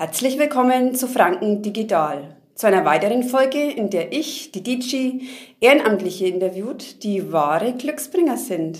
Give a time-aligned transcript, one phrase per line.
[0.00, 5.26] Herzlich willkommen zu Franken Digital, zu einer weiteren Folge, in der ich, die DJ,
[5.60, 8.78] Ehrenamtliche interviewt, die wahre Glücksbringer sind.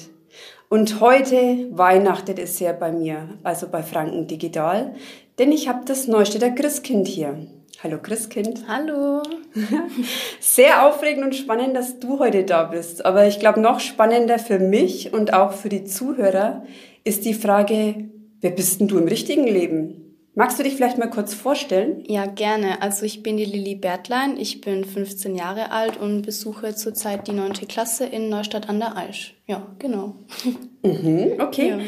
[0.70, 4.94] Und heute weihnachtet es sehr bei mir, also bei Franken Digital,
[5.38, 7.36] denn ich habe das Neustädter Christkind hier.
[7.82, 8.64] Hallo Christkind.
[8.66, 9.22] Hallo.
[10.40, 13.04] Sehr aufregend und spannend, dass du heute da bist.
[13.04, 16.62] Aber ich glaube, noch spannender für mich und auch für die Zuhörer
[17.04, 18.08] ist die Frage,
[18.40, 19.99] wer bist denn du im richtigen Leben?
[20.34, 22.04] Magst du dich vielleicht mal kurz vorstellen?
[22.06, 22.80] Ja, gerne.
[22.82, 27.32] Also ich bin die Lilly Bertlein, ich bin 15 Jahre alt und besuche zurzeit die
[27.32, 27.52] 9.
[27.68, 29.34] Klasse in Neustadt an der Aisch.
[29.46, 30.14] Ja, genau.
[30.82, 31.68] Mhm, okay.
[31.68, 31.78] Ja.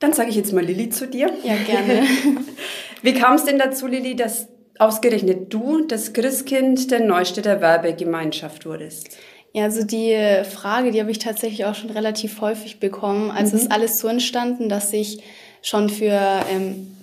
[0.00, 1.30] Dann sage ich jetzt mal Lilly zu dir.
[1.44, 2.02] Ja, gerne.
[3.02, 4.48] Wie kam es denn dazu, Lilly, dass
[4.80, 9.16] ausgerechnet du das Christkind der Neustädter Werbegemeinschaft wurdest?
[9.52, 13.30] Ja, also die Frage, die habe ich tatsächlich auch schon relativ häufig bekommen.
[13.30, 13.62] Also mhm.
[13.62, 15.22] ist alles so entstanden, dass ich
[15.62, 16.95] schon für ähm,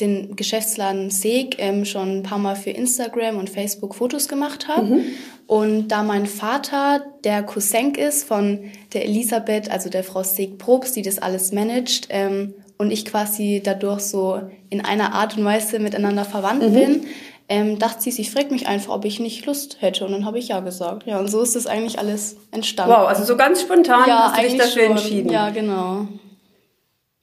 [0.00, 4.86] den Geschäftsladen Seeg ähm, schon ein paar Mal für Instagram und Facebook Fotos gemacht habe.
[4.86, 5.04] Mhm.
[5.46, 8.60] Und da mein Vater der Cousin ist von
[8.94, 14.00] der Elisabeth, also der Frau Seeg-Probst, die das alles managt, ähm, und ich quasi dadurch
[14.00, 14.40] so
[14.70, 16.74] in einer Art und Weise miteinander verwandt mhm.
[16.74, 17.06] bin,
[17.48, 20.04] ähm, dachte sie, sie fragt mich einfach, ob ich nicht Lust hätte.
[20.04, 21.06] Und dann habe ich ja gesagt.
[21.06, 22.92] Ja, und so ist das eigentlich alles entstanden.
[22.92, 24.92] Wow, also so ganz spontan ja, hast du dich dafür schon.
[24.92, 25.30] entschieden.
[25.30, 26.08] Ja, genau.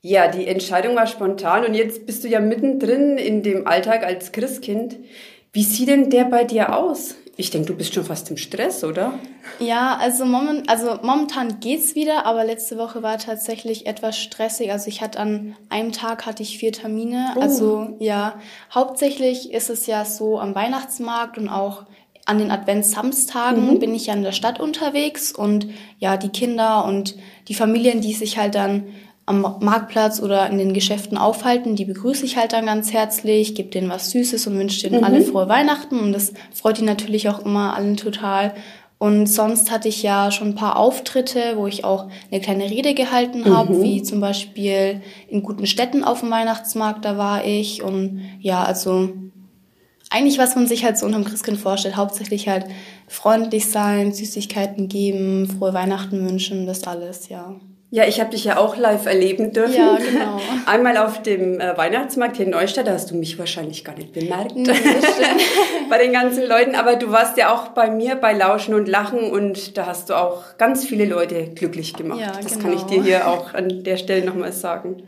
[0.02, 4.32] Ja, die Entscheidung war spontan und jetzt bist du ja mittendrin in dem Alltag als
[4.32, 4.98] Christkind.
[5.52, 7.16] Wie sieht denn der bei dir aus?
[7.36, 9.14] Ich denke, du bist schon fast im Stress, oder?
[9.60, 14.72] Ja, also, moment, also momentan geht's wieder, aber letzte Woche war tatsächlich etwas stressig.
[14.72, 17.34] Also ich hatte an einem Tag hatte ich vier Termine.
[17.36, 17.42] Oh.
[17.42, 18.36] Also ja,
[18.74, 21.86] hauptsächlich ist es ja so am Weihnachtsmarkt und auch
[22.26, 23.80] an den Adventssamstagen mhm.
[23.80, 27.16] bin ich ja in der Stadt unterwegs und ja, die Kinder und
[27.48, 28.84] die Familien, die sich halt dann
[29.30, 33.70] am Marktplatz oder in den Geschäften aufhalten, die begrüße ich halt dann ganz herzlich, gebe
[33.70, 35.06] denen was Süßes und wünsche denen mhm.
[35.06, 38.56] alle frohe Weihnachten und das freut die natürlich auch immer allen total.
[38.98, 42.96] Und sonst hatte ich ja schon ein paar Auftritte, wo ich auch eine kleine Rede
[42.96, 43.84] gehalten habe, mhm.
[43.84, 47.84] wie zum Beispiel in guten Städten auf dem Weihnachtsmarkt, da war ich.
[47.84, 49.10] Und ja, also
[50.10, 52.66] eigentlich, was man sich halt so unterm Christkind vorstellt, hauptsächlich halt
[53.08, 57.56] freundlich sein, Süßigkeiten geben, frohe Weihnachten wünschen, das alles, ja.
[57.92, 59.74] Ja, ich habe dich ja auch live erleben dürfen.
[59.74, 60.40] Ja, genau.
[60.68, 64.14] Einmal auf dem äh, Weihnachtsmarkt hier in Neustadt, da hast du mich wahrscheinlich gar nicht
[64.14, 64.56] bemerkt.
[64.56, 64.72] Nee,
[65.90, 69.32] bei den ganzen Leuten, aber du warst ja auch bei mir bei Lauschen und Lachen
[69.32, 72.20] und da hast du auch ganz viele Leute glücklich gemacht.
[72.20, 72.66] Ja, das genau.
[72.66, 75.04] kann ich dir hier auch an der Stelle nochmal sagen.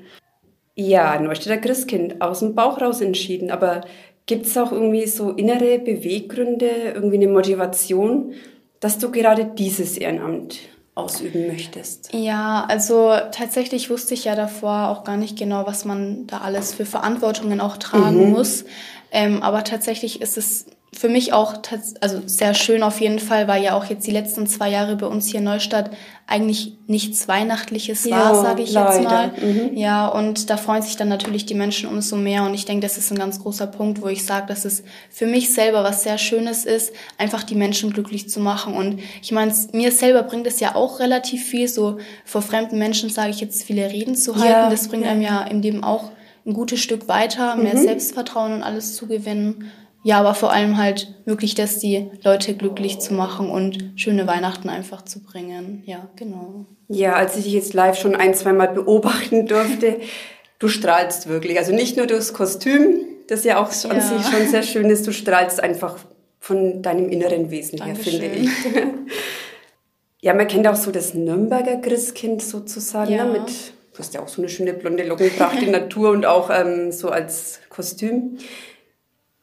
[0.74, 3.82] Ja, Neustädter Christkind, aus dem Bauch raus entschieden, aber
[4.26, 8.34] gibt es auch irgendwie so innere Beweggründe, irgendwie eine Motivation,
[8.80, 10.58] dass du gerade dieses Ehrenamt
[10.96, 12.14] ausüben möchtest?
[12.14, 16.74] Ja, also tatsächlich wusste ich ja davor auch gar nicht genau, was man da alles
[16.74, 18.32] für Verantwortungen auch tragen mhm.
[18.32, 18.66] muss.
[19.12, 21.56] Ähm, aber tatsächlich ist es für mich auch
[22.02, 25.08] also sehr schön auf jeden Fall, weil ja auch jetzt die letzten zwei Jahre bei
[25.08, 25.90] uns hier in Neustadt
[26.28, 28.94] eigentlich nichts Weihnachtliches ja, war, sage ich leider.
[28.94, 29.32] jetzt mal.
[29.42, 29.78] Mhm.
[29.78, 32.44] Ja, und da freuen sich dann natürlich die Menschen umso mehr.
[32.44, 35.26] Und ich denke, das ist ein ganz großer Punkt, wo ich sage, dass es für
[35.26, 38.74] mich selber was sehr Schönes ist, einfach die Menschen glücklich zu machen.
[38.74, 43.10] Und ich meine, mir selber bringt es ja auch relativ viel, so vor fremden Menschen
[43.10, 44.48] sage ich jetzt viele Reden zu halten.
[44.48, 45.12] Ja, das bringt ja.
[45.12, 46.12] einem ja im Leben auch
[46.46, 47.84] ein gutes Stück weiter, mehr mhm.
[47.84, 49.72] Selbstvertrauen und alles zu gewinnen.
[50.04, 54.68] Ja, aber vor allem halt wirklich, dass die Leute glücklich zu machen und schöne Weihnachten
[54.68, 55.84] einfach zu bringen.
[55.86, 56.66] Ja, genau.
[56.88, 60.00] Ja, als ich dich jetzt live schon ein, zwei Mal beobachten durfte,
[60.60, 61.58] du strahlst wirklich.
[61.58, 64.02] Also nicht nur durchs Kostüm, das ja auch an ja.
[64.02, 65.98] sich schon sehr schön ist, du strahlst einfach
[66.40, 68.20] von deinem inneren Wesen Dankeschön.
[68.20, 68.50] her, finde ich.
[70.22, 73.24] ja, man kennt auch so das Nürnberger Christkind sozusagen, ja.
[73.24, 73.50] ne, mit,
[73.94, 77.10] du hast ja auch so eine schöne blonde Lockenpracht in Natur und auch ähm, so
[77.10, 78.40] als Kostüm.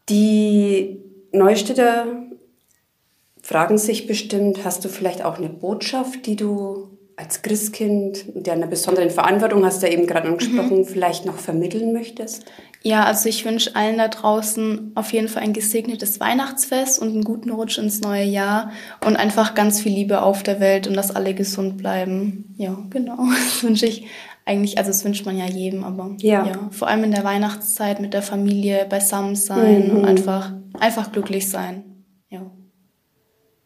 [0.09, 1.03] Die
[1.33, 2.07] Neustädter
[3.43, 8.69] fragen sich bestimmt, hast du vielleicht auch eine Botschaft, die du als Christkind, der eine
[8.69, 10.85] besondere Verantwortung hast, du ja eben gerade angesprochen, mhm.
[10.85, 12.45] vielleicht noch vermitteln möchtest?
[12.83, 17.25] Ja, also ich wünsche allen da draußen auf jeden Fall ein gesegnetes Weihnachtsfest und einen
[17.25, 18.71] guten Rutsch ins neue Jahr
[19.05, 22.55] und einfach ganz viel Liebe auf der Welt und dass alle gesund bleiben.
[22.57, 23.19] Ja, genau.
[23.49, 24.07] Das wünsche ich
[24.49, 26.47] eigentlich, also das wünscht man ja jedem, aber ja.
[26.47, 26.71] ja.
[26.71, 29.97] vor allem in der Weihnachtszeit mit der Familie beisammen sein mhm.
[29.99, 31.85] und einfach, einfach glücklich sein.
[32.31, 32.51] Ja.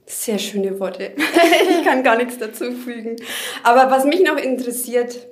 [0.06, 1.12] Sehr schöne Worte.
[1.70, 3.16] ich kann gar nichts dazu fügen.
[3.62, 5.28] Aber was mich noch interessiert,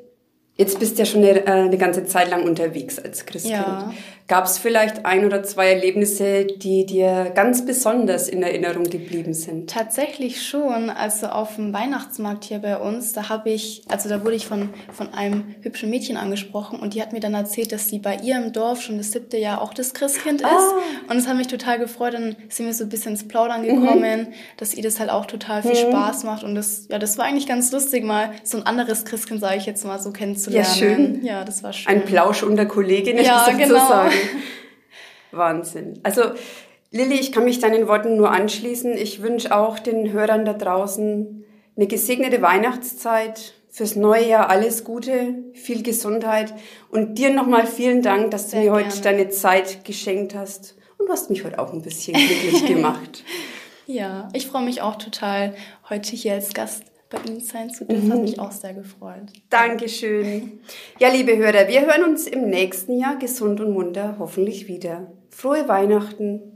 [0.54, 3.58] jetzt bist du ja schon eine, äh, eine ganze Zeit lang unterwegs als Christkind.
[3.58, 3.92] Ja.
[4.30, 9.68] Gab es vielleicht ein oder zwei Erlebnisse, die dir ganz besonders in Erinnerung geblieben sind?
[9.68, 10.88] Tatsächlich schon.
[10.88, 14.68] Also auf dem Weihnachtsmarkt hier bei uns, da habe ich, also da wurde ich von,
[14.92, 18.36] von einem hübschen Mädchen angesprochen und die hat mir dann erzählt, dass sie bei ihr
[18.36, 20.46] im Dorf schon das siebte Jahr auch das Christkind ist.
[20.48, 20.78] Ah.
[21.08, 22.14] Und es hat mich total gefreut.
[22.14, 24.32] Dann sind wir so ein bisschen ins Plaudern gekommen, mhm.
[24.58, 25.90] dass ihr das halt auch total viel mhm.
[25.90, 26.44] Spaß macht.
[26.44, 29.66] Und das, ja, das war eigentlich ganz lustig, mal so ein anderes Christkind, sage ich
[29.66, 30.68] jetzt mal, so kennenzulernen.
[30.68, 31.24] Ja, schön.
[31.24, 31.92] Ja, das war schön.
[31.92, 34.19] Ein Plausch unter Kolleginnen ja, sozusagen.
[35.32, 36.00] Wahnsinn.
[36.02, 36.22] Also
[36.90, 38.96] Lilly, ich kann mich deinen Worten nur anschließen.
[38.96, 41.44] Ich wünsche auch den Hörern da draußen
[41.76, 46.52] eine gesegnete Weihnachtszeit, fürs neue Jahr alles Gute, viel Gesundheit
[46.90, 48.86] und dir nochmal vielen Dank, dass du Sehr mir gerne.
[48.86, 53.24] heute deine Zeit geschenkt hast und du hast mich heute auch ein bisschen glücklich gemacht.
[53.86, 55.54] Ja, ich freue mich auch total,
[55.88, 58.06] heute hier als Gast bei Ihnen sein zu dürfen.
[58.06, 58.12] Mhm.
[58.12, 59.32] Hat mich auch sehr gefreut.
[59.50, 60.60] Dankeschön.
[60.98, 65.12] Ja, liebe Hörer, wir hören uns im nächsten Jahr gesund und munter hoffentlich wieder.
[65.28, 66.49] Frohe Weihnachten